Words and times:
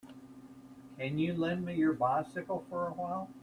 Can 0.97 1.19
you 1.19 1.35
lend 1.35 1.63
me 1.63 1.75
your 1.75 1.93
bycicle 1.93 2.63
for 2.71 2.87
a 2.87 2.91
while. 2.93 3.29